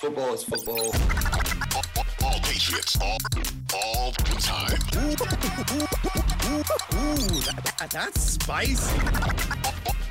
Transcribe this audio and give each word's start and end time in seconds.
football 0.00 0.32
is 0.32 0.42
football. 0.42 0.86
All 2.24 2.40
Patriots, 2.40 2.98
all, 3.02 3.18
all 3.74 4.12
the 4.12 4.22
time. 4.40 4.78
Ooh, 6.94 7.40
that, 7.42 7.90
that's 7.90 8.20
spicy. 8.22 8.98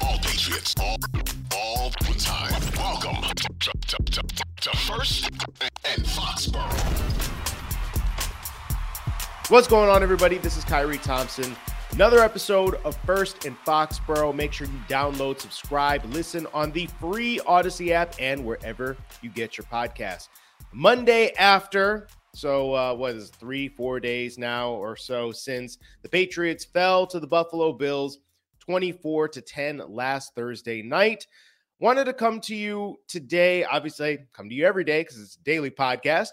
All 0.01 0.19
Patriots, 0.19 0.75
all, 0.79 0.97
all 1.55 1.89
the 1.89 2.13
time. 2.19 2.51
Welcome 2.77 3.23
to, 3.35 3.71
to, 3.87 3.97
to, 4.03 4.21
to 4.61 4.77
First 4.77 5.27
and 5.85 6.03
Foxborough. 6.05 7.09
What's 9.49 9.67
going 9.67 9.89
on, 9.89 10.03
everybody? 10.03 10.37
This 10.37 10.55
is 10.55 10.65
Khari 10.65 11.01
Thompson. 11.01 11.55
Another 11.91 12.19
episode 12.19 12.75
of 12.85 12.95
First 12.97 13.45
and 13.45 13.57
Foxborough. 13.65 14.33
Make 14.33 14.53
sure 14.53 14.67
you 14.67 14.79
download, 14.87 15.39
subscribe, 15.39 16.05
listen 16.13 16.47
on 16.53 16.71
the 16.71 16.87
free 16.99 17.39
Odyssey 17.41 17.91
app 17.93 18.13
and 18.19 18.45
wherever 18.45 18.95
you 19.21 19.29
get 19.29 19.57
your 19.57 19.65
podcasts. 19.65 20.29
Monday 20.71 21.31
after, 21.33 22.07
so 22.33 22.73
uh, 22.73 22.93
what 22.93 23.15
is 23.15 23.31
three, 23.31 23.67
four 23.67 23.99
days 23.99 24.37
now 24.37 24.69
or 24.71 24.95
so 24.95 25.31
since 25.31 25.79
the 26.03 26.09
Patriots 26.09 26.63
fell 26.63 27.07
to 27.07 27.19
the 27.19 27.27
Buffalo 27.27 27.73
Bills 27.73 28.19
24 28.59 29.29
to 29.29 29.41
10 29.41 29.81
last 29.89 30.35
Thursday 30.35 30.83
night. 30.83 31.25
Wanted 31.79 32.05
to 32.05 32.13
come 32.13 32.39
to 32.41 32.55
you 32.55 32.97
today. 33.07 33.63
Obviously, 33.63 34.11
I 34.11 34.17
come 34.31 34.47
to 34.47 34.55
you 34.55 34.65
every 34.65 34.83
day 34.83 35.01
because 35.01 35.19
it's 35.19 35.37
a 35.37 35.43
daily 35.43 35.71
podcast, 35.71 36.29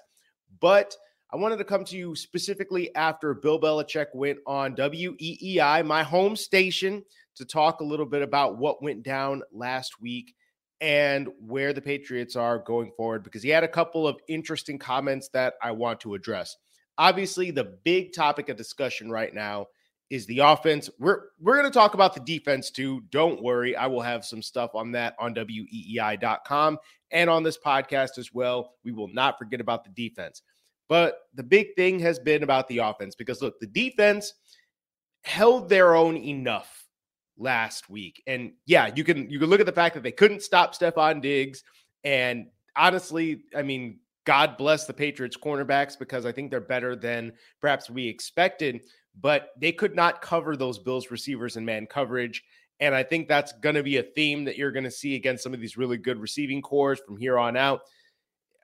but 0.61 0.95
I 1.33 1.37
wanted 1.37 1.57
to 1.59 1.65
come 1.65 1.85
to 1.87 1.97
you 1.97 2.15
specifically 2.15 2.95
after 2.95 3.35
Bill 3.35 3.61
Belichick 3.61 4.07
went 4.15 4.39
on 4.47 4.77
WEEI, 4.77 5.85
my 5.85 6.03
home 6.03 6.37
station, 6.37 7.05
to 7.35 7.45
talk 7.45 7.81
a 7.81 7.85
little 7.85 8.07
bit 8.07 8.23
about 8.23 8.59
what 8.59 8.83
went 8.83 9.03
down 9.03 9.43
last 9.53 10.01
week 10.01 10.35
and 10.81 11.29
where 11.41 11.73
the 11.73 11.83
Patriots 11.83 12.37
are 12.37 12.59
going 12.59 12.93
forward 12.97 13.25
because 13.25 13.43
he 13.43 13.49
had 13.49 13.65
a 13.65 13.69
couple 13.69 14.07
of 14.07 14.21
interesting 14.29 14.79
comments 14.79 15.29
that 15.33 15.55
I 15.63 15.73
want 15.73 16.01
to 16.01 16.15
address. 16.15 16.57
Obviously, 16.99 17.51
the 17.51 17.77
big 17.85 18.13
topic 18.13 18.49
of 18.49 18.57
discussion 18.57 19.11
right 19.11 19.35
now 19.35 19.67
is 20.11 20.27
the 20.27 20.39
offense. 20.39 20.89
We're 20.99 21.23
we're 21.41 21.57
going 21.57 21.71
to 21.71 21.77
talk 21.77 21.95
about 21.95 22.15
the 22.15 22.21
defense 22.21 22.71
too. 22.71 23.03
Don't 23.11 23.43
worry, 23.43 23.75
I 23.75 23.87
will 23.87 24.01
have 24.01 24.25
some 24.25 24.43
stuff 24.43 24.71
on 24.75 24.93
that 24.93 25.15
on 25.19 25.35
weei.com 25.35 26.79
and 27.11 27.31
on 27.31 27.43
this 27.43 27.59
podcast 27.59 28.19
as 28.19 28.33
well. 28.33 28.75
We 28.85 28.93
will 28.93 29.09
not 29.09 29.39
forget 29.39 29.61
about 29.61 29.85
the 29.85 29.91
defense. 29.91 30.43
But 30.89 31.19
the 31.35 31.43
big 31.43 31.75
thing 31.75 31.99
has 32.01 32.19
been 32.19 32.43
about 32.43 32.69
the 32.69 32.79
offense 32.79 33.15
because 33.15 33.43
look, 33.43 33.59
the 33.61 33.67
defense 33.67 34.35
held 35.25 35.69
their 35.69 35.95
own 35.95 36.17
enough 36.17 36.87
last 37.39 37.91
week. 37.91 38.23
And 38.27 38.53
yeah, 38.67 38.91
you 38.95 39.05
can 39.05 39.29
you 39.29 39.39
can 39.39 39.49
look 39.49 39.61
at 39.61 39.67
the 39.67 39.73
fact 39.73 39.95
that 39.95 40.03
they 40.03 40.13
couldn't 40.13 40.43
stop 40.43 40.75
Stefon 40.75 41.21
Diggs. 41.21 41.63
And 42.05 42.47
honestly, 42.77 43.43
I 43.55 43.63
mean, 43.63 44.01
God 44.25 44.57
bless 44.57 44.87
the 44.87 44.93
Patriots 44.93 45.37
cornerbacks 45.37 45.99
because 45.99 46.27
I 46.27 46.33
think 46.33 46.51
they're 46.51 46.61
better 46.61 46.97
than 46.97 47.33
perhaps 47.61 47.89
we 47.89 48.07
expected, 48.07 48.83
but 49.21 49.51
they 49.59 49.73
could 49.73 49.95
not 49.95 50.23
cover 50.23 50.57
those 50.57 50.79
Bills 50.79 51.11
receivers 51.11 51.57
in 51.57 51.65
man 51.65 51.87
coverage. 51.87 52.45
And 52.81 52.95
I 52.95 53.03
think 53.03 53.29
that's 53.29 53.53
going 53.53 53.77
to 53.77 53.83
be 53.83 53.97
a 53.97 54.03
theme 54.03 54.45
that 54.45 54.59
you're 54.59 54.73
going 54.73 54.85
to 54.85 54.91
see 54.91 55.15
against 55.15 55.43
some 55.43 55.55
of 55.55 55.61
these 55.61 55.77
really 55.77 55.97
good 55.97 56.19
receiving 56.19 56.61
corps 56.61 56.97
from 56.97 57.17
here 57.17 57.39
on 57.39 57.57
out. 57.57 57.81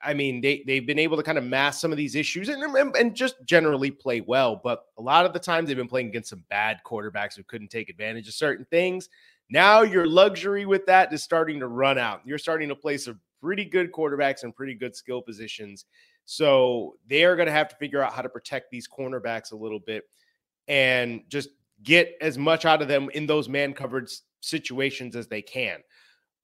I 0.02 0.14
mean, 0.14 0.40
they 0.40 0.62
they've 0.66 0.86
been 0.86 0.98
able 0.98 1.16
to 1.16 1.22
kind 1.22 1.38
of 1.38 1.44
mask 1.44 1.80
some 1.80 1.92
of 1.92 1.98
these 1.98 2.14
issues 2.14 2.48
and, 2.48 2.62
and, 2.62 2.96
and 2.96 3.14
just 3.14 3.36
generally 3.44 3.90
play 3.90 4.20
well. 4.20 4.60
But 4.62 4.84
a 4.98 5.02
lot 5.02 5.26
of 5.26 5.32
the 5.32 5.38
times 5.38 5.68
they've 5.68 5.76
been 5.76 5.88
playing 5.88 6.08
against 6.08 6.30
some 6.30 6.44
bad 6.50 6.80
quarterbacks 6.84 7.36
who 7.36 7.44
couldn't 7.44 7.68
take 7.68 7.88
advantage 7.88 8.28
of 8.28 8.34
certain 8.34 8.66
things. 8.70 9.08
Now 9.50 9.82
your 9.82 10.06
luxury 10.06 10.66
with 10.66 10.86
that 10.86 11.12
is 11.12 11.22
starting 11.22 11.60
to 11.60 11.68
run 11.68 11.98
out. 11.98 12.22
You're 12.24 12.38
starting 12.38 12.68
to 12.70 12.74
play 12.74 12.96
some 12.96 13.20
pretty 13.40 13.64
good 13.64 13.92
quarterbacks 13.92 14.44
and 14.44 14.54
pretty 14.54 14.74
good 14.74 14.96
skill 14.96 15.20
positions. 15.20 15.84
So 16.24 16.96
they 17.08 17.24
are 17.24 17.36
going 17.36 17.46
to 17.46 17.52
have 17.52 17.69
to 17.69 17.76
figure 17.76 18.02
out 18.02 18.12
how 18.12 18.22
to 18.22 18.28
protect 18.28 18.70
these 18.70 18.88
cornerbacks 18.88 19.52
a 19.52 19.56
little 19.56 19.80
bit 19.80 20.04
and 20.69 21.22
just 21.28 21.50
get 21.82 22.16
as 22.20 22.38
much 22.38 22.64
out 22.64 22.80
of 22.80 22.88
them 22.88 23.10
in 23.10 23.26
those 23.26 23.48
man 23.48 23.72
covered 23.74 24.08
situations 24.40 25.16
as 25.16 25.26
they 25.26 25.42
can. 25.42 25.80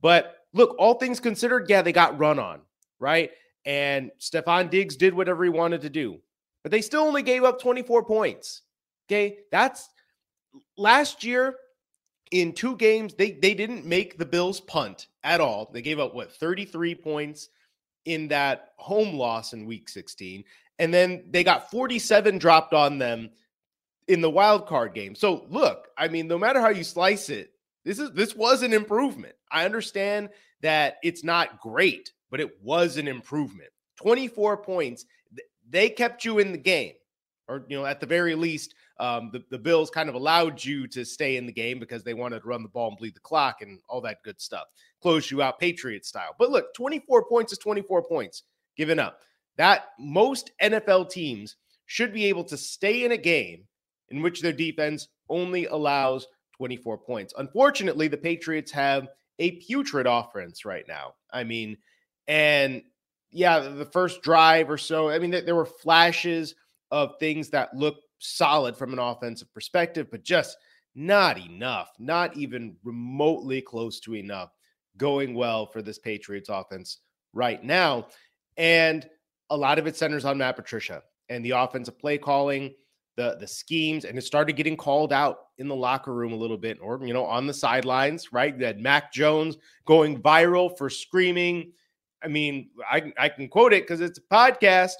But 0.00 0.36
look, 0.52 0.74
all 0.78 0.94
things 0.94 1.20
considered, 1.20 1.66
yeah, 1.68 1.82
they 1.82 1.92
got 1.92 2.18
run 2.18 2.38
on, 2.38 2.60
right? 2.98 3.30
And 3.68 4.10
Stefon 4.18 4.70
Diggs 4.70 4.96
did 4.96 5.12
whatever 5.12 5.44
he 5.44 5.50
wanted 5.50 5.82
to 5.82 5.90
do, 5.90 6.20
but 6.62 6.72
they 6.72 6.80
still 6.80 7.02
only 7.02 7.22
gave 7.22 7.44
up 7.44 7.60
24 7.60 8.02
points. 8.04 8.62
Okay. 9.06 9.40
That's 9.52 9.90
last 10.78 11.22
year 11.22 11.54
in 12.30 12.52
two 12.54 12.76
games, 12.76 13.14
they, 13.14 13.32
they 13.32 13.54
didn't 13.54 13.84
make 13.84 14.18
the 14.18 14.24
Bills 14.26 14.60
punt 14.60 15.08
at 15.22 15.40
all. 15.40 15.70
They 15.72 15.82
gave 15.82 15.98
up 15.98 16.14
what 16.14 16.32
33 16.32 16.94
points 16.94 17.50
in 18.04 18.28
that 18.28 18.72
home 18.76 19.14
loss 19.14 19.52
in 19.52 19.66
week 19.66 19.88
16. 19.88 20.44
And 20.78 20.94
then 20.94 21.24
they 21.30 21.44
got 21.44 21.70
47 21.70 22.38
dropped 22.38 22.72
on 22.72 22.98
them 22.98 23.30
in 24.06 24.22
the 24.22 24.30
wild 24.30 24.66
card 24.66 24.94
game. 24.94 25.14
So 25.14 25.46
look, 25.50 25.88
I 25.96 26.08
mean, 26.08 26.26
no 26.26 26.38
matter 26.38 26.60
how 26.60 26.70
you 26.70 26.84
slice 26.84 27.28
it, 27.28 27.52
this 27.84 27.98
is 27.98 28.12
this 28.12 28.34
was 28.34 28.62
an 28.62 28.72
improvement. 28.72 29.34
I 29.50 29.64
understand 29.64 30.30
that 30.60 30.96
it's 31.02 31.24
not 31.24 31.60
great, 31.60 32.12
but 32.30 32.40
it 32.40 32.62
was 32.62 32.96
an 32.96 33.08
improvement. 33.08 33.70
24 33.96 34.58
points. 34.58 35.04
They 35.70 35.90
kept 35.90 36.24
you 36.24 36.38
in 36.38 36.52
the 36.52 36.58
game, 36.58 36.94
or, 37.46 37.64
you 37.68 37.76
know, 37.76 37.84
at 37.84 38.00
the 38.00 38.06
very 38.06 38.34
least, 38.34 38.74
um, 39.00 39.30
the, 39.32 39.44
the 39.50 39.58
Bills 39.58 39.90
kind 39.90 40.08
of 40.08 40.14
allowed 40.14 40.64
you 40.64 40.86
to 40.88 41.04
stay 41.04 41.36
in 41.36 41.46
the 41.46 41.52
game 41.52 41.78
because 41.78 42.02
they 42.02 42.14
wanted 42.14 42.40
to 42.40 42.48
run 42.48 42.62
the 42.62 42.68
ball 42.68 42.88
and 42.88 42.98
bleed 42.98 43.14
the 43.14 43.20
clock 43.20 43.62
and 43.62 43.78
all 43.88 44.00
that 44.00 44.22
good 44.24 44.40
stuff. 44.40 44.64
Close 45.00 45.30
you 45.30 45.42
out 45.42 45.60
Patriot 45.60 46.04
style. 46.04 46.34
But 46.38 46.50
look, 46.50 46.74
24 46.74 47.26
points 47.28 47.52
is 47.52 47.58
24 47.58 48.02
points 48.04 48.44
given 48.76 48.98
up. 48.98 49.20
That 49.56 49.90
most 49.98 50.50
NFL 50.62 51.10
teams 51.10 51.56
should 51.86 52.12
be 52.12 52.26
able 52.26 52.44
to 52.44 52.56
stay 52.56 53.04
in 53.04 53.12
a 53.12 53.16
game 53.16 53.64
in 54.10 54.22
which 54.22 54.40
their 54.40 54.52
defense 54.52 55.08
only 55.28 55.66
allows 55.66 56.26
24 56.56 56.98
points. 56.98 57.34
Unfortunately, 57.38 58.08
the 58.08 58.16
Patriots 58.16 58.72
have 58.72 59.08
a 59.38 59.52
putrid 59.52 60.06
offense 60.06 60.64
right 60.64 60.86
now. 60.88 61.14
I 61.32 61.44
mean, 61.44 61.76
and 62.28 62.82
yeah, 63.30 63.58
the 63.58 63.84
first 63.84 64.22
drive 64.22 64.70
or 64.70 64.78
so, 64.78 65.10
I 65.10 65.18
mean, 65.18 65.30
there 65.30 65.56
were 65.56 65.66
flashes 65.66 66.54
of 66.90 67.18
things 67.18 67.50
that 67.50 67.74
look 67.74 67.96
solid 68.18 68.76
from 68.76 68.92
an 68.92 68.98
offensive 68.98 69.52
perspective, 69.52 70.08
but 70.10 70.22
just 70.22 70.56
not 70.94 71.38
enough, 71.38 71.90
not 71.98 72.36
even 72.36 72.76
remotely 72.84 73.60
close 73.60 74.00
to 74.00 74.14
enough 74.14 74.50
going 74.96 75.34
well 75.34 75.66
for 75.66 75.82
this 75.82 75.98
Patriots 75.98 76.48
offense 76.48 76.98
right 77.32 77.62
now. 77.62 78.06
And 78.56 79.08
a 79.50 79.56
lot 79.56 79.78
of 79.78 79.86
it 79.86 79.96
centers 79.96 80.24
on 80.24 80.38
Matt 80.38 80.56
Patricia 80.56 81.02
and 81.28 81.44
the 81.44 81.50
offensive 81.50 81.98
play 81.98 82.18
calling, 82.18 82.74
the 83.16 83.36
the 83.38 83.46
schemes, 83.46 84.04
and 84.04 84.18
it 84.18 84.22
started 84.22 84.54
getting 84.54 84.76
called 84.76 85.12
out 85.12 85.38
in 85.58 85.68
the 85.68 85.74
locker 85.74 86.14
room 86.14 86.32
a 86.32 86.36
little 86.36 86.56
bit, 86.56 86.78
or 86.80 87.00
you 87.04 87.14
know, 87.14 87.24
on 87.24 87.46
the 87.46 87.54
sidelines, 87.54 88.32
right? 88.32 88.58
That 88.58 88.80
Mac 88.80 89.12
Jones 89.12 89.56
going 89.86 90.20
viral 90.20 90.76
for 90.76 90.90
screaming 90.90 91.72
I 92.22 92.28
mean, 92.28 92.70
I, 92.90 93.12
I 93.18 93.28
can 93.28 93.48
quote 93.48 93.72
it 93.72 93.84
because 93.84 94.00
it's 94.00 94.18
a 94.18 94.34
podcast. 94.34 94.92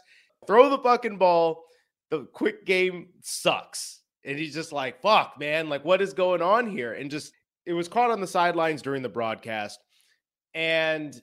Throw 0.47 0.69
the 0.71 0.79
fucking 0.79 1.19
ball. 1.19 1.65
The 2.11 2.25
quick 2.33 2.65
game 2.65 3.09
sucks. 3.23 4.01
And 4.25 4.39
he's 4.39 4.55
just 4.55 4.73
like, 4.73 5.01
fuck, 5.03 5.35
man. 5.39 5.69
Like, 5.69 5.85
what 5.85 6.03
is 6.03 6.13
going 6.13 6.43
on 6.43 6.69
here? 6.69 6.95
And 6.95 7.11
just, 7.11 7.33
it 7.67 7.73
was 7.73 7.89
caught 7.89 8.11
on 8.11 8.21
the 8.21 8.27
sidelines 8.27 8.83
during 8.83 9.03
the 9.03 9.09
broadcast. 9.09 9.81
And 10.55 11.21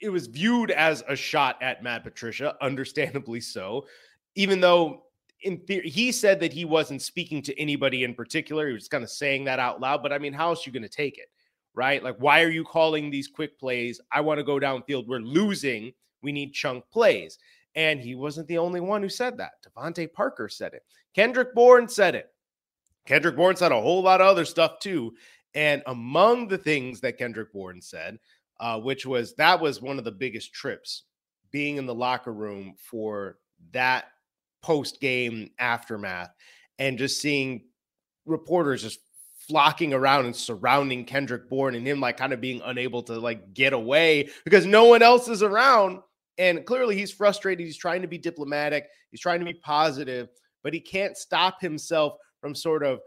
it 0.00 0.10
was 0.10 0.26
viewed 0.26 0.70
as 0.70 1.02
a 1.08 1.16
shot 1.16 1.60
at 1.62 1.82
Matt 1.82 2.04
Patricia, 2.04 2.54
understandably 2.60 3.40
so, 3.40 3.86
even 4.34 4.60
though 4.60 5.04
in 5.42 5.58
theory, 5.58 5.88
he 5.88 6.12
said 6.12 6.40
that 6.40 6.52
he 6.52 6.64
wasn't 6.64 7.02
speaking 7.02 7.42
to 7.42 7.58
anybody 7.60 8.04
in 8.04 8.14
particular. 8.14 8.68
He 8.68 8.74
was 8.74 8.88
kind 8.88 9.04
of 9.04 9.10
saying 9.10 9.44
that 9.44 9.58
out 9.58 9.80
loud. 9.80 10.02
But 10.02 10.12
I 10.12 10.18
mean, 10.18 10.32
how 10.32 10.48
else 10.48 10.66
are 10.66 10.70
you 10.70 10.72
going 10.72 10.82
to 10.82 10.88
take 10.88 11.18
it? 11.18 11.28
Right? 11.78 12.02
Like, 12.02 12.16
why 12.18 12.42
are 12.42 12.50
you 12.50 12.64
calling 12.64 13.08
these 13.08 13.28
quick 13.28 13.56
plays? 13.56 14.00
I 14.10 14.20
want 14.20 14.38
to 14.38 14.44
go 14.44 14.58
downfield. 14.58 15.06
We're 15.06 15.20
losing. 15.20 15.92
We 16.22 16.32
need 16.32 16.52
chunk 16.52 16.82
plays. 16.90 17.38
And 17.76 18.00
he 18.00 18.16
wasn't 18.16 18.48
the 18.48 18.58
only 18.58 18.80
one 18.80 19.00
who 19.00 19.08
said 19.08 19.38
that. 19.38 19.52
DeVante 19.64 20.12
Parker 20.12 20.48
said 20.48 20.74
it. 20.74 20.82
Kendrick 21.14 21.54
Bourne 21.54 21.88
said 21.88 22.16
it. 22.16 22.32
Kendrick 23.06 23.36
Bourne 23.36 23.54
said 23.54 23.70
a 23.70 23.80
whole 23.80 24.02
lot 24.02 24.20
of 24.20 24.26
other 24.26 24.44
stuff 24.44 24.80
too. 24.80 25.14
And 25.54 25.84
among 25.86 26.48
the 26.48 26.58
things 26.58 27.00
that 27.00 27.16
Kendrick 27.16 27.52
Bourne 27.52 27.80
said, 27.80 28.18
uh, 28.58 28.80
which 28.80 29.06
was 29.06 29.34
that 29.36 29.60
was 29.60 29.80
one 29.80 29.98
of 29.98 30.04
the 30.04 30.10
biggest 30.10 30.52
trips 30.52 31.04
being 31.52 31.76
in 31.76 31.86
the 31.86 31.94
locker 31.94 32.32
room 32.32 32.74
for 32.76 33.38
that 33.70 34.06
post 34.62 35.00
game 35.00 35.48
aftermath 35.60 36.34
and 36.80 36.98
just 36.98 37.20
seeing 37.20 37.62
reporters 38.26 38.82
just 38.82 38.98
flocking 39.48 39.94
around 39.94 40.26
and 40.26 40.36
surrounding 40.36 41.04
Kendrick 41.04 41.48
Bourne 41.48 41.74
and 41.74 41.86
him 41.86 42.00
like 42.00 42.16
kind 42.16 42.32
of 42.32 42.40
being 42.40 42.60
unable 42.64 43.02
to 43.04 43.18
like 43.18 43.54
get 43.54 43.72
away 43.72 44.28
because 44.44 44.66
no 44.66 44.84
one 44.84 45.02
else 45.02 45.28
is 45.28 45.42
around. 45.42 46.00
And 46.36 46.64
clearly 46.64 46.96
he's 46.96 47.10
frustrated. 47.10 47.64
He's 47.66 47.76
trying 47.76 48.02
to 48.02 48.08
be 48.08 48.18
diplomatic, 48.18 48.86
he's 49.10 49.20
trying 49.20 49.40
to 49.40 49.46
be 49.46 49.54
positive, 49.54 50.28
but 50.62 50.74
he 50.74 50.80
can't 50.80 51.16
stop 51.16 51.60
himself 51.60 52.14
from 52.40 52.54
sort 52.54 52.84
of 52.84 53.00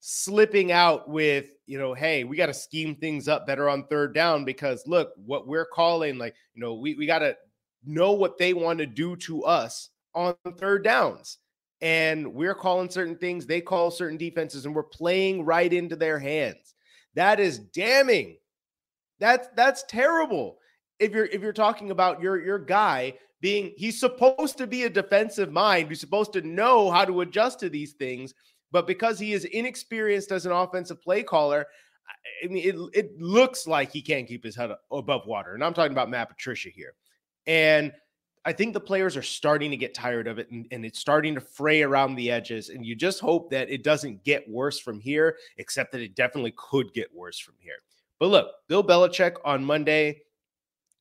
slipping 0.00 0.72
out 0.72 1.08
with, 1.08 1.46
you 1.66 1.78
know, 1.78 1.94
hey, 1.94 2.24
we 2.24 2.36
got 2.36 2.46
to 2.46 2.54
scheme 2.54 2.94
things 2.96 3.28
up 3.28 3.46
better 3.46 3.68
on 3.68 3.86
third 3.86 4.14
down 4.14 4.44
because 4.44 4.82
look, 4.86 5.12
what 5.16 5.46
we're 5.46 5.66
calling, 5.66 6.18
like, 6.18 6.34
you 6.54 6.60
know, 6.60 6.74
we, 6.74 6.94
we 6.94 7.06
got 7.06 7.20
to 7.20 7.36
know 7.84 8.12
what 8.12 8.38
they 8.38 8.52
want 8.52 8.78
to 8.78 8.86
do 8.86 9.16
to 9.16 9.44
us 9.44 9.90
on 10.14 10.34
third 10.58 10.84
downs. 10.84 11.38
And 11.80 12.32
we're 12.32 12.54
calling 12.54 12.88
certain 12.88 13.16
things, 13.16 13.46
they 13.46 13.60
call 13.60 13.90
certain 13.90 14.16
defenses, 14.16 14.64
and 14.64 14.74
we're 14.74 14.82
playing 14.82 15.44
right 15.44 15.70
into 15.70 15.94
their 15.94 16.18
hands. 16.18 16.74
That 17.14 17.38
is 17.38 17.58
damning. 17.58 18.38
That's 19.18 19.48
that's 19.56 19.84
terrible. 19.84 20.58
If 20.98 21.12
you're 21.12 21.26
if 21.26 21.42
you're 21.42 21.52
talking 21.52 21.90
about 21.90 22.20
your 22.20 22.42
your 22.42 22.58
guy 22.58 23.14
being 23.40 23.72
he's 23.76 24.00
supposed 24.00 24.56
to 24.58 24.66
be 24.66 24.84
a 24.84 24.90
defensive 24.90 25.52
mind, 25.52 25.88
he's 25.88 26.00
supposed 26.00 26.32
to 26.34 26.42
know 26.42 26.90
how 26.90 27.04
to 27.04 27.20
adjust 27.20 27.60
to 27.60 27.68
these 27.68 27.92
things, 27.92 28.32
but 28.72 28.86
because 28.86 29.18
he 29.18 29.32
is 29.32 29.44
inexperienced 29.44 30.32
as 30.32 30.46
an 30.46 30.52
offensive 30.52 31.00
play 31.02 31.22
caller, 31.22 31.66
I 32.42 32.48
mean, 32.48 32.64
it, 32.64 32.76
it 32.92 33.20
looks 33.20 33.66
like 33.66 33.90
he 33.90 34.02
can't 34.02 34.28
keep 34.28 34.44
his 34.44 34.56
head 34.56 34.70
above 34.90 35.26
water. 35.26 35.54
And 35.54 35.64
I'm 35.64 35.74
talking 35.74 35.92
about 35.92 36.10
Matt 36.10 36.28
Patricia 36.28 36.68
here. 36.68 36.94
And 37.46 37.92
I 38.46 38.52
think 38.52 38.74
the 38.74 38.80
players 38.80 39.16
are 39.16 39.22
starting 39.22 39.72
to 39.72 39.76
get 39.76 39.92
tired 39.92 40.28
of 40.28 40.38
it 40.38 40.48
and, 40.52 40.68
and, 40.70 40.86
it's 40.86 41.00
starting 41.00 41.34
to 41.34 41.40
fray 41.40 41.82
around 41.82 42.14
the 42.14 42.30
edges. 42.30 42.68
And 42.68 42.86
you 42.86 42.94
just 42.94 43.18
hope 43.18 43.50
that 43.50 43.68
it 43.68 43.82
doesn't 43.82 44.22
get 44.22 44.48
worse 44.48 44.78
from 44.78 45.00
here, 45.00 45.36
except 45.58 45.90
that 45.92 46.00
it 46.00 46.14
definitely 46.14 46.54
could 46.56 46.94
get 46.94 47.12
worse 47.12 47.40
from 47.40 47.54
here. 47.58 47.74
But 48.20 48.28
look, 48.28 48.52
Bill 48.68 48.84
Belichick 48.84 49.34
on 49.44 49.64
Monday 49.64 50.22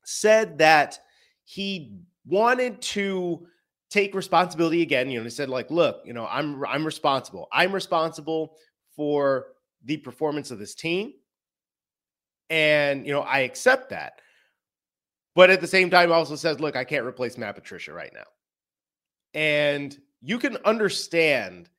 said 0.04 0.58
that 0.58 1.00
he 1.44 1.94
wanted 2.26 2.82
to 2.82 3.46
take 3.92 4.16
responsibility 4.16 4.82
again. 4.82 5.12
You 5.12 5.20
know, 5.20 5.24
he 5.24 5.30
said, 5.30 5.48
like, 5.48 5.70
look, 5.70 6.02
you 6.04 6.14
know, 6.14 6.28
I'm 6.28 6.66
I'm 6.66 6.84
responsible. 6.84 7.48
I'm 7.54 7.72
responsible 7.72 8.56
for 8.96 9.48
the 9.84 9.98
performance 9.98 10.50
of 10.50 10.58
this 10.58 10.74
team. 10.74 11.14
And 12.50 13.06
you 13.06 13.14
know, 13.14 13.22
I 13.22 13.40
accept 13.40 13.92
that. 13.92 14.20
But 15.36 15.50
at 15.50 15.62
the 15.62 15.68
same 15.68 15.90
time, 15.90 16.12
also 16.12 16.36
says, 16.36 16.60
look, 16.60 16.76
I 16.76 16.86
can't 16.86 17.06
replace 17.06 17.38
Matt 17.38 17.56
Patricia 17.56 17.94
right 17.94 18.14
now. 18.14 18.24
And 19.34 19.96
you 20.22 20.40
can 20.40 20.58
understand 20.64 21.70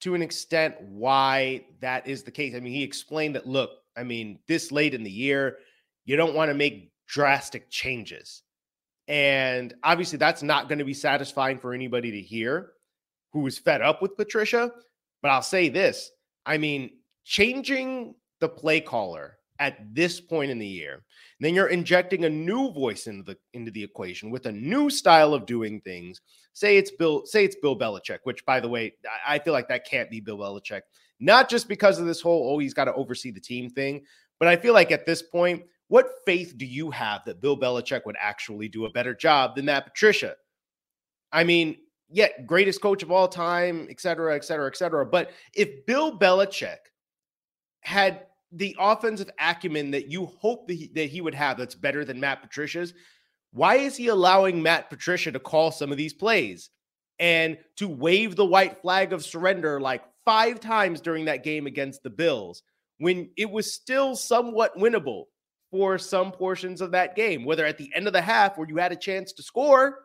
to 0.00 0.14
an 0.14 0.22
extent 0.22 0.74
why 0.80 1.64
that 1.80 2.06
is 2.06 2.24
the 2.24 2.32
case. 2.32 2.54
I 2.54 2.60
mean, 2.60 2.72
he 2.72 2.82
explained 2.82 3.36
that, 3.36 3.46
look, 3.46 3.70
I 3.96 4.02
mean, 4.02 4.40
this 4.48 4.72
late 4.72 4.92
in 4.92 5.04
the 5.04 5.10
year, 5.10 5.58
you 6.04 6.16
don't 6.16 6.34
want 6.34 6.50
to 6.50 6.54
make 6.54 6.92
drastic 7.06 7.70
changes. 7.70 8.42
And 9.08 9.72
obviously, 9.84 10.18
that's 10.18 10.42
not 10.42 10.68
going 10.68 10.80
to 10.80 10.84
be 10.84 10.94
satisfying 10.94 11.58
for 11.58 11.72
anybody 11.72 12.10
to 12.10 12.20
hear 12.20 12.72
who 13.32 13.46
is 13.46 13.58
fed 13.58 13.82
up 13.82 14.02
with 14.02 14.16
Patricia. 14.16 14.72
But 15.22 15.30
I'll 15.30 15.42
say 15.42 15.68
this 15.68 16.10
I 16.44 16.58
mean, 16.58 16.90
changing 17.24 18.14
the 18.40 18.48
play 18.48 18.80
caller 18.80 19.38
at 19.58 19.78
this 19.94 20.20
point 20.20 20.50
in 20.50 20.58
the 20.58 20.66
year. 20.66 21.02
then 21.40 21.54
you're 21.54 21.68
injecting 21.68 22.24
a 22.24 22.30
new 22.30 22.70
voice 22.72 23.06
into 23.06 23.22
the 23.22 23.36
into 23.52 23.70
the 23.70 23.82
equation 23.82 24.30
with 24.30 24.46
a 24.46 24.52
new 24.52 24.90
style 24.90 25.34
of 25.34 25.46
doing 25.46 25.80
things. 25.80 26.20
Say 26.52 26.76
it's 26.78 26.90
Bill, 26.90 27.26
say 27.26 27.44
it's 27.44 27.56
Bill 27.56 27.78
Belichick, 27.78 28.20
which 28.24 28.44
by 28.46 28.60
the 28.60 28.68
way, 28.68 28.94
I 29.26 29.38
feel 29.38 29.52
like 29.52 29.68
that 29.68 29.86
can't 29.88 30.10
be 30.10 30.20
Bill 30.20 30.38
Belichick. 30.38 30.82
Not 31.20 31.48
just 31.48 31.68
because 31.68 31.98
of 31.98 32.06
this 32.06 32.20
whole 32.20 32.54
oh 32.54 32.58
he's 32.58 32.74
got 32.74 32.84
to 32.84 32.94
oversee 32.94 33.30
the 33.30 33.40
team 33.40 33.70
thing, 33.70 34.04
but 34.38 34.48
I 34.48 34.56
feel 34.56 34.74
like 34.74 34.90
at 34.90 35.06
this 35.06 35.22
point, 35.22 35.64
what 35.88 36.10
faith 36.24 36.56
do 36.56 36.66
you 36.66 36.90
have 36.90 37.24
that 37.26 37.40
Bill 37.40 37.58
Belichick 37.58 38.06
would 38.06 38.16
actually 38.20 38.68
do 38.68 38.86
a 38.86 38.90
better 38.90 39.14
job 39.14 39.56
than 39.56 39.66
Matt 39.66 39.86
Patricia? 39.86 40.34
I 41.32 41.44
mean, 41.44 41.76
yeah, 42.10 42.28
greatest 42.46 42.80
coach 42.80 43.02
of 43.02 43.10
all 43.10 43.28
time, 43.28 43.88
et 43.90 44.00
cetera, 44.00 44.36
et 44.36 44.44
cetera, 44.44 44.68
et 44.68 44.76
cetera. 44.76 45.04
But 45.04 45.30
if 45.54 45.84
Bill 45.86 46.16
Belichick 46.18 46.78
had 47.80 48.26
the 48.52 48.76
offensive 48.78 49.30
acumen 49.38 49.90
that 49.90 50.10
you 50.10 50.26
hope 50.26 50.68
that 50.68 50.74
he, 50.74 50.90
that 50.94 51.10
he 51.10 51.20
would 51.20 51.34
have 51.34 51.58
that's 51.58 51.74
better 51.74 52.04
than 52.04 52.20
Matt 52.20 52.42
Patricia's, 52.42 52.94
why 53.52 53.76
is 53.76 53.96
he 53.96 54.08
allowing 54.08 54.62
Matt 54.62 54.90
Patricia 54.90 55.32
to 55.32 55.40
call 55.40 55.70
some 55.70 55.90
of 55.90 55.98
these 55.98 56.12
plays 56.12 56.70
and 57.18 57.56
to 57.76 57.88
wave 57.88 58.36
the 58.36 58.44
white 58.44 58.80
flag 58.82 59.12
of 59.12 59.24
surrender 59.24 59.80
like 59.80 60.02
five 60.24 60.60
times 60.60 61.00
during 61.00 61.24
that 61.24 61.44
game 61.44 61.66
against 61.66 62.02
the 62.02 62.10
Bills 62.10 62.62
when 62.98 63.30
it 63.36 63.50
was 63.50 63.74
still 63.74 64.16
somewhat 64.16 64.76
winnable 64.76 65.24
for 65.70 65.98
some 65.98 66.32
portions 66.32 66.80
of 66.80 66.92
that 66.92 67.16
game, 67.16 67.44
whether 67.44 67.64
at 67.64 67.78
the 67.78 67.90
end 67.94 68.06
of 68.06 68.12
the 68.12 68.20
half 68.20 68.56
where 68.56 68.68
you 68.68 68.76
had 68.76 68.92
a 68.92 68.96
chance 68.96 69.32
to 69.32 69.42
score, 69.42 70.00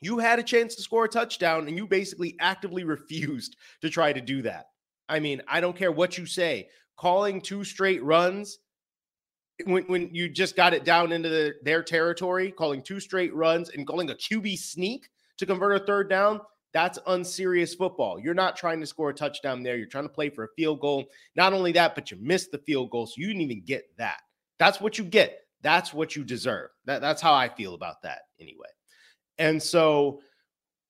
you 0.00 0.18
had 0.18 0.38
a 0.38 0.42
chance 0.42 0.74
to 0.74 0.82
score 0.82 1.04
a 1.04 1.08
touchdown 1.08 1.66
and 1.68 1.76
you 1.76 1.86
basically 1.86 2.36
actively 2.40 2.84
refused 2.84 3.56
to 3.80 3.90
try 3.90 4.12
to 4.12 4.20
do 4.20 4.42
that. 4.42 4.66
I 5.08 5.20
mean, 5.20 5.42
I 5.46 5.60
don't 5.60 5.76
care 5.76 5.92
what 5.92 6.16
you 6.18 6.26
say 6.26 6.68
calling 6.96 7.40
two 7.40 7.64
straight 7.64 8.02
runs 8.02 8.58
when, 9.64 9.84
when 9.84 10.14
you 10.14 10.28
just 10.28 10.56
got 10.56 10.74
it 10.74 10.84
down 10.84 11.12
into 11.12 11.28
the, 11.28 11.54
their 11.62 11.82
territory, 11.82 12.50
calling 12.50 12.82
two 12.82 13.00
straight 13.00 13.34
runs 13.34 13.70
and 13.70 13.86
calling 13.86 14.10
a 14.10 14.14
QB 14.14 14.58
sneak 14.58 15.08
to 15.38 15.46
convert 15.46 15.80
a 15.80 15.84
third 15.84 16.08
down, 16.08 16.40
that's 16.72 16.98
unserious 17.06 17.74
football. 17.74 18.18
You're 18.18 18.34
not 18.34 18.56
trying 18.56 18.80
to 18.80 18.86
score 18.86 19.10
a 19.10 19.14
touchdown 19.14 19.62
there. 19.62 19.76
You're 19.76 19.86
trying 19.86 20.06
to 20.06 20.12
play 20.12 20.28
for 20.28 20.44
a 20.44 20.54
field 20.56 20.80
goal. 20.80 21.04
Not 21.36 21.52
only 21.52 21.70
that, 21.72 21.94
but 21.94 22.10
you 22.10 22.18
missed 22.20 22.50
the 22.50 22.58
field 22.58 22.90
goal, 22.90 23.06
so 23.06 23.14
you 23.16 23.28
didn't 23.28 23.42
even 23.42 23.62
get 23.64 23.84
that. 23.96 24.18
That's 24.58 24.80
what 24.80 24.98
you 24.98 25.04
get. 25.04 25.40
That's 25.62 25.94
what 25.94 26.16
you 26.16 26.24
deserve. 26.24 26.70
That, 26.84 27.00
that's 27.00 27.22
how 27.22 27.32
I 27.32 27.48
feel 27.48 27.74
about 27.74 28.02
that 28.02 28.22
anyway. 28.40 28.68
And 29.38 29.62
so 29.62 30.20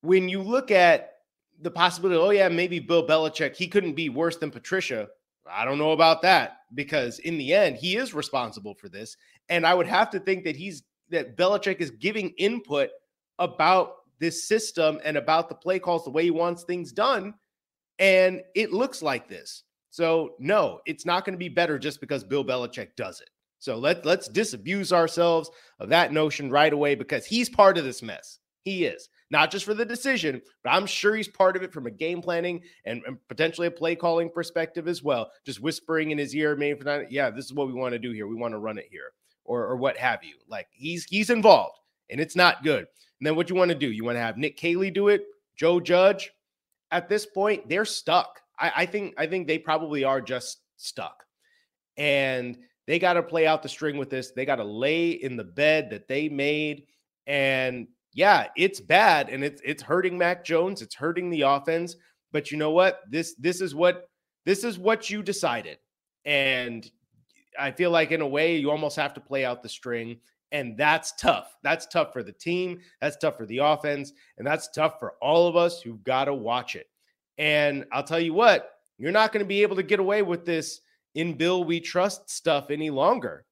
when 0.00 0.28
you 0.28 0.42
look 0.42 0.70
at 0.70 1.12
the 1.60 1.70
possibility, 1.70 2.18
oh 2.18 2.30
yeah, 2.30 2.48
maybe 2.48 2.78
Bill 2.78 3.06
Belichick, 3.06 3.54
he 3.54 3.68
couldn't 3.68 3.94
be 3.94 4.08
worse 4.08 4.36
than 4.36 4.50
Patricia. 4.50 5.08
I 5.50 5.64
don't 5.64 5.78
know 5.78 5.92
about 5.92 6.22
that 6.22 6.58
because 6.74 7.18
in 7.20 7.38
the 7.38 7.52
end, 7.52 7.76
he 7.76 7.96
is 7.96 8.14
responsible 8.14 8.74
for 8.74 8.88
this. 8.88 9.16
And 9.48 9.66
I 9.66 9.74
would 9.74 9.86
have 9.86 10.10
to 10.10 10.20
think 10.20 10.44
that 10.44 10.56
he's 10.56 10.82
that 11.10 11.36
Belichick 11.36 11.80
is 11.80 11.90
giving 11.90 12.30
input 12.38 12.90
about 13.38 13.96
this 14.18 14.48
system 14.48 15.00
and 15.04 15.16
about 15.16 15.48
the 15.48 15.54
play 15.54 15.78
calls, 15.78 16.04
the 16.04 16.10
way 16.10 16.24
he 16.24 16.30
wants 16.30 16.64
things 16.64 16.92
done. 16.92 17.34
And 17.98 18.40
it 18.54 18.72
looks 18.72 19.02
like 19.02 19.28
this. 19.28 19.64
So 19.90 20.34
no, 20.38 20.80
it's 20.86 21.06
not 21.06 21.24
going 21.24 21.34
to 21.34 21.38
be 21.38 21.48
better 21.48 21.78
just 21.78 22.00
because 22.00 22.24
Bill 22.24 22.44
Belichick 22.44 22.96
does 22.96 23.20
it. 23.20 23.30
So 23.58 23.78
let, 23.78 24.04
let's 24.04 24.28
disabuse 24.28 24.92
ourselves 24.92 25.50
of 25.78 25.88
that 25.90 26.12
notion 26.12 26.50
right 26.50 26.72
away 26.72 26.94
because 26.94 27.24
he's 27.24 27.48
part 27.48 27.78
of 27.78 27.84
this 27.84 28.02
mess. 28.02 28.38
He 28.62 28.84
is 28.84 29.08
not 29.34 29.50
just 29.50 29.64
for 29.64 29.74
the 29.74 29.84
decision, 29.84 30.40
but 30.62 30.70
I'm 30.70 30.86
sure 30.86 31.16
he's 31.16 31.26
part 31.26 31.56
of 31.56 31.64
it 31.64 31.72
from 31.72 31.88
a 31.88 31.90
game 31.90 32.22
planning 32.22 32.62
and, 32.84 33.02
and 33.04 33.18
potentially 33.26 33.66
a 33.66 33.70
play 33.70 33.96
calling 33.96 34.30
perspective 34.30 34.86
as 34.86 35.02
well. 35.02 35.28
Just 35.44 35.60
whispering 35.60 36.12
in 36.12 36.18
his 36.18 36.36
ear, 36.36 36.54
maybe 36.54 36.78
for 36.78 36.84
that, 36.84 37.10
yeah, 37.10 37.30
this 37.30 37.44
is 37.44 37.52
what 37.52 37.66
we 37.66 37.72
want 37.72 37.94
to 37.94 37.98
do 37.98 38.12
here. 38.12 38.28
We 38.28 38.36
want 38.36 38.54
to 38.54 38.58
run 38.58 38.78
it 38.78 38.86
here, 38.88 39.12
or 39.44 39.66
or 39.66 39.76
what 39.76 39.96
have 39.96 40.22
you. 40.22 40.36
Like 40.46 40.68
he's 40.70 41.04
he's 41.06 41.30
involved, 41.30 41.80
and 42.10 42.20
it's 42.20 42.36
not 42.36 42.62
good. 42.62 42.86
And 43.18 43.26
then 43.26 43.34
what 43.34 43.50
you 43.50 43.56
want 43.56 43.70
to 43.70 43.74
do? 43.74 43.90
You 43.90 44.04
want 44.04 44.14
to 44.14 44.20
have 44.20 44.38
Nick 44.38 44.56
Caley 44.56 44.92
do 44.92 45.08
it, 45.08 45.24
Joe 45.56 45.80
Judge. 45.80 46.30
At 46.92 47.08
this 47.08 47.26
point, 47.26 47.68
they're 47.68 47.84
stuck. 47.84 48.40
I, 48.60 48.72
I 48.76 48.86
think 48.86 49.14
I 49.18 49.26
think 49.26 49.48
they 49.48 49.58
probably 49.58 50.04
are 50.04 50.20
just 50.20 50.60
stuck, 50.76 51.24
and 51.96 52.56
they 52.86 53.00
got 53.00 53.14
to 53.14 53.22
play 53.24 53.48
out 53.48 53.64
the 53.64 53.68
string 53.68 53.96
with 53.96 54.10
this. 54.10 54.30
They 54.30 54.44
got 54.44 54.56
to 54.56 54.64
lay 54.64 55.10
in 55.10 55.36
the 55.36 55.42
bed 55.42 55.90
that 55.90 56.06
they 56.06 56.28
made 56.28 56.84
and 57.26 57.88
yeah, 58.14 58.46
it's 58.56 58.80
bad 58.80 59.28
and 59.28 59.44
it's 59.44 59.60
it's 59.64 59.82
hurting 59.82 60.16
Mac 60.16 60.44
Jones, 60.44 60.80
it's 60.80 60.94
hurting 60.94 61.30
the 61.30 61.42
offense, 61.42 61.96
but 62.32 62.50
you 62.50 62.56
know 62.56 62.70
what? 62.70 63.00
This 63.10 63.34
this 63.34 63.60
is 63.60 63.74
what 63.74 64.08
this 64.46 64.64
is 64.64 64.78
what 64.78 65.10
you 65.10 65.22
decided. 65.22 65.78
And 66.24 66.88
I 67.58 67.72
feel 67.72 67.90
like 67.90 68.12
in 68.12 68.20
a 68.20 68.26
way 68.26 68.56
you 68.56 68.70
almost 68.70 68.96
have 68.96 69.14
to 69.14 69.20
play 69.20 69.44
out 69.44 69.62
the 69.62 69.68
string 69.68 70.18
and 70.52 70.76
that's 70.76 71.12
tough. 71.16 71.56
That's 71.64 71.86
tough 71.86 72.12
for 72.12 72.22
the 72.22 72.32
team, 72.32 72.80
that's 73.00 73.16
tough 73.16 73.36
for 73.36 73.46
the 73.46 73.58
offense, 73.58 74.12
and 74.38 74.46
that's 74.46 74.68
tough 74.70 75.00
for 75.00 75.14
all 75.20 75.48
of 75.48 75.56
us 75.56 75.82
who've 75.82 76.02
got 76.04 76.26
to 76.26 76.34
watch 76.34 76.76
it. 76.76 76.86
And 77.38 77.84
I'll 77.92 78.04
tell 78.04 78.20
you 78.20 78.34
what, 78.34 78.70
you're 78.96 79.10
not 79.10 79.32
going 79.32 79.44
to 79.44 79.48
be 79.48 79.62
able 79.62 79.74
to 79.74 79.82
get 79.82 79.98
away 79.98 80.22
with 80.22 80.46
this 80.46 80.80
in 81.16 81.36
Bill 81.36 81.64
we 81.64 81.80
trust 81.80 82.30
stuff 82.30 82.70
any 82.70 82.90
longer. 82.90 83.44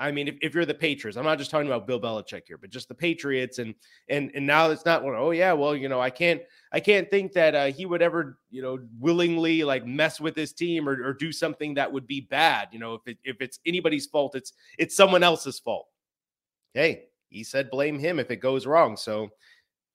I 0.00 0.12
mean, 0.12 0.28
if, 0.28 0.36
if 0.40 0.54
you're 0.54 0.64
the 0.64 0.74
Patriots, 0.74 1.16
I'm 1.16 1.24
not 1.24 1.38
just 1.38 1.50
talking 1.50 1.66
about 1.66 1.86
Bill 1.86 2.00
Belichick 2.00 2.42
here, 2.46 2.56
but 2.56 2.70
just 2.70 2.88
the 2.88 2.94
Patriots, 2.94 3.58
and 3.58 3.74
and 4.08 4.30
and 4.34 4.46
now 4.46 4.70
it's 4.70 4.84
not. 4.84 5.02
Oh 5.04 5.32
yeah, 5.32 5.52
well 5.52 5.74
you 5.74 5.88
know 5.88 6.00
I 6.00 6.10
can't 6.10 6.40
I 6.72 6.80
can't 6.80 7.10
think 7.10 7.32
that 7.32 7.54
uh, 7.54 7.66
he 7.66 7.84
would 7.84 8.00
ever 8.00 8.38
you 8.50 8.62
know 8.62 8.78
willingly 9.00 9.64
like 9.64 9.84
mess 9.84 10.20
with 10.20 10.36
his 10.36 10.52
team 10.52 10.88
or, 10.88 11.02
or 11.04 11.14
do 11.14 11.32
something 11.32 11.74
that 11.74 11.92
would 11.92 12.06
be 12.06 12.20
bad. 12.20 12.68
You 12.70 12.78
know, 12.78 12.94
if 12.94 13.02
it, 13.06 13.18
if 13.24 13.40
it's 13.40 13.58
anybody's 13.66 14.06
fault, 14.06 14.36
it's 14.36 14.52
it's 14.78 14.94
someone 14.94 15.24
else's 15.24 15.58
fault. 15.58 15.88
Hey, 16.74 17.06
he 17.28 17.42
said 17.42 17.70
blame 17.70 17.98
him 17.98 18.18
if 18.20 18.30
it 18.30 18.36
goes 18.36 18.66
wrong, 18.66 18.96
so 18.96 19.28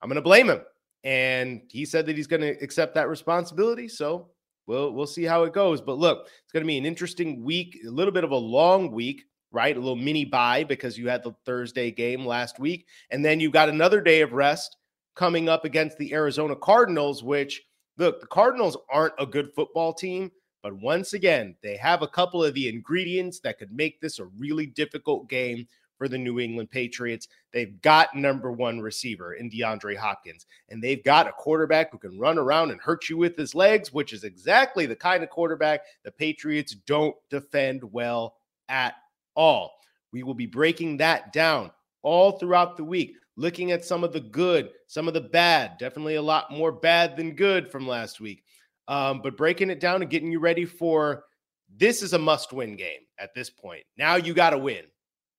I'm 0.01 0.09
to 0.17 0.21
blame 0.21 0.49
him. 0.49 0.61
and 1.03 1.61
he 1.69 1.85
said 1.85 2.05
that 2.05 2.15
he's 2.17 2.27
to 2.41 2.61
accept 2.61 2.95
that 2.95 3.09
responsibility. 3.09 3.87
So 3.87 4.29
we'll 4.67 4.91
we'll 4.91 5.07
see 5.07 5.23
how 5.23 5.43
it 5.43 5.53
goes. 5.53 5.81
But 5.81 5.97
look, 5.97 6.27
it's 6.43 6.51
to 6.63 6.67
be 6.67 6.77
an 6.77 6.85
interesting 6.85 7.43
week, 7.43 7.79
a 7.85 7.89
little 7.89 8.13
bit 8.13 8.23
of 8.23 8.31
a 8.31 8.35
long 8.35 8.91
week, 8.91 9.23
right? 9.53 9.77
A 9.77 9.79
little 9.79 9.95
mini 9.95 10.25
bye 10.25 10.65
because 10.65 10.97
you 10.97 11.07
had 11.07 11.23
the 11.23 11.33
Thursday 11.45 11.91
game 11.91 12.25
last 12.25 12.59
week, 12.59 12.87
and 13.11 13.23
then 13.23 13.39
you 13.39 13.49
got 13.49 13.69
another 13.69 14.01
day 14.01 14.19
of 14.21 14.33
rest 14.33 14.75
coming 15.15 15.47
up 15.47 15.63
against 15.63 15.97
the 15.97 16.13
Arizona 16.13 16.55
Cardinals. 16.55 17.23
Which 17.23 17.61
look, 17.97 18.19
the 18.19 18.27
Cardinals 18.27 18.77
aren't 18.91 19.13
a 19.17 19.25
good 19.25 19.53
football 19.53 19.93
team. 19.93 20.31
But 20.61 20.81
once 20.81 21.11
again, 21.11 21.55
they 21.61 21.75
have 21.75 22.01
a 22.01 22.07
couple 22.07 22.41
of 22.41 22.53
the 22.53 22.69
ingredients 22.69 23.41
that 23.41 23.59
could 23.59 23.73
make 23.73 23.99
this 23.99 24.19
a 24.19 24.25
really 24.25 24.65
difficult 24.65 25.29
game 25.29 25.67
for 25.97 26.07
the 26.07 26.17
New 26.17 26.39
England 26.39 26.69
Patriots. 26.71 27.27
They've 27.51 27.79
got 27.81 28.15
number 28.15 28.51
one 28.51 28.79
receiver 28.79 29.33
in 29.33 29.49
DeAndre 29.49 29.97
Hopkins, 29.97 30.45
and 30.69 30.81
they've 30.81 31.03
got 31.03 31.27
a 31.27 31.33
quarterback 31.33 31.91
who 31.91 31.97
can 31.97 32.17
run 32.17 32.37
around 32.37 32.71
and 32.71 32.81
hurt 32.81 33.09
you 33.09 33.17
with 33.17 33.37
his 33.37 33.53
legs, 33.53 33.93
which 33.93 34.13
is 34.13 34.23
exactly 34.23 34.85
the 34.85 34.95
kind 34.95 35.21
of 35.21 35.29
quarterback 35.29 35.81
the 36.03 36.11
Patriots 36.11 36.73
don't 36.87 37.15
defend 37.29 37.83
well 37.91 38.35
at 38.69 38.95
all. 39.35 39.73
We 40.11 40.23
will 40.23 40.33
be 40.33 40.45
breaking 40.45 40.97
that 40.97 41.33
down 41.33 41.71
all 42.01 42.33
throughout 42.33 42.77
the 42.77 42.83
week, 42.83 43.15
looking 43.35 43.71
at 43.71 43.85
some 43.85 44.03
of 44.03 44.13
the 44.13 44.19
good, 44.19 44.71
some 44.87 45.07
of 45.07 45.13
the 45.13 45.21
bad, 45.21 45.77
definitely 45.79 46.15
a 46.15 46.21
lot 46.21 46.51
more 46.51 46.71
bad 46.71 47.17
than 47.17 47.35
good 47.35 47.71
from 47.71 47.87
last 47.87 48.21
week. 48.21 48.43
Um, 48.87 49.21
but 49.21 49.37
breaking 49.37 49.69
it 49.69 49.79
down 49.79 50.01
and 50.01 50.11
getting 50.11 50.31
you 50.31 50.39
ready 50.39 50.65
for 50.65 51.23
this 51.75 52.03
is 52.03 52.13
a 52.13 52.19
must 52.19 52.53
win 52.53 52.75
game 52.75 53.01
at 53.17 53.33
this 53.33 53.49
point. 53.49 53.83
Now 53.97 54.15
you 54.15 54.33
got 54.33 54.51
to 54.51 54.57
win. 54.57 54.83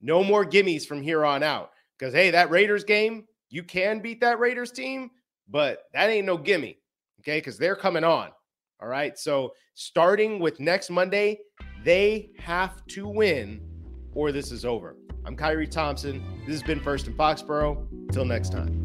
No 0.00 0.24
more 0.24 0.44
gimmies 0.44 0.86
from 0.86 1.02
here 1.02 1.24
on 1.24 1.42
out. 1.42 1.70
Because, 1.98 2.12
hey, 2.12 2.30
that 2.30 2.50
Raiders 2.50 2.84
game, 2.84 3.24
you 3.50 3.62
can 3.62 4.00
beat 4.00 4.20
that 4.20 4.40
Raiders 4.40 4.72
team, 4.72 5.10
but 5.48 5.84
that 5.92 6.10
ain't 6.10 6.26
no 6.26 6.36
gimme. 6.36 6.78
Okay. 7.20 7.38
Because 7.38 7.56
they're 7.56 7.76
coming 7.76 8.04
on. 8.04 8.30
All 8.82 8.88
right. 8.88 9.16
So 9.16 9.52
starting 9.74 10.40
with 10.40 10.58
next 10.58 10.90
Monday, 10.90 11.38
they 11.84 12.30
have 12.38 12.84
to 12.86 13.06
win 13.06 13.60
or 14.14 14.32
this 14.32 14.52
is 14.52 14.64
over. 14.64 14.96
I'm 15.24 15.36
Khari 15.36 15.70
Thompson. 15.70 16.22
This 16.46 16.54
has 16.54 16.62
been 16.62 16.80
First 16.80 17.06
and 17.06 17.16
Foxborough. 17.16 18.12
Till 18.12 18.24
next 18.24 18.52
time. 18.52 18.83